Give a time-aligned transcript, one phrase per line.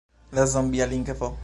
[0.31, 1.31] La zombia lingvo.